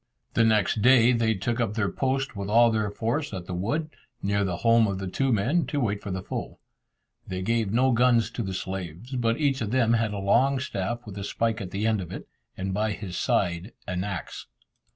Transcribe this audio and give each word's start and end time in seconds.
The 0.33 0.43
next 0.43 0.81
day 0.81 1.11
they 1.11 1.35
took 1.35 1.59
up 1.59 1.75
their 1.75 1.91
post 1.91 2.35
with 2.35 2.49
all 2.49 2.71
their 2.71 2.89
force 2.89 3.35
at 3.35 3.45
the 3.45 3.53
wood, 3.53 3.91
near 4.23 4.43
the 4.43 4.57
home 4.65 4.87
of 4.87 4.97
the 4.97 5.05
two 5.07 5.31
men, 5.31 5.67
to 5.67 5.79
wait 5.79 6.01
for 6.01 6.09
the 6.09 6.23
foe. 6.23 6.57
They 7.27 7.43
gave 7.43 7.71
no 7.71 7.91
guns 7.91 8.31
to 8.31 8.41
the 8.41 8.55
slaves, 8.55 9.11
but 9.15 9.37
each 9.39 9.61
of 9.61 9.69
them 9.69 9.93
had 9.93 10.11
a 10.11 10.17
long 10.17 10.59
staff 10.59 11.05
with 11.05 11.19
a 11.19 11.23
spike 11.23 11.61
at 11.61 11.69
the 11.69 11.85
end 11.85 12.01
of 12.01 12.11
it, 12.11 12.27
and 12.57 12.73
by 12.73 12.93
his 12.93 13.15
side 13.15 13.73
an 13.87 14.03
axe. 14.03 14.47